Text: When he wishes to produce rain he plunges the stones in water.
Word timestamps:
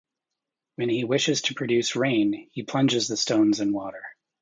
When 0.77 0.89
he 0.89 1.03
wishes 1.03 1.43
to 1.43 1.53
produce 1.53 1.95
rain 1.95 2.49
he 2.53 2.63
plunges 2.63 3.07
the 3.07 3.15
stones 3.17 3.59
in 3.59 3.71
water. 3.71 4.01